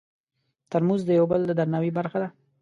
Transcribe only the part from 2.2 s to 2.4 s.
ده.